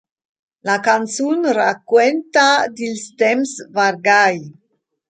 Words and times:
La 0.69 0.77
canzun 0.87 1.39
raquenta 1.59 2.49
dils 2.81 3.03
temps 3.23 3.49
vargai. 3.79 4.35